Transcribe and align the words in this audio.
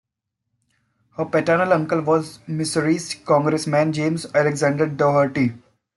Her 1.15 1.25
paternal 1.25 1.71
uncle 1.73 2.01
was 2.01 2.39
Missouri 2.47 2.97
Congressman 3.23 3.93
James 3.93 4.25
Alexander 4.33 4.87
Daugherty. 4.87 5.53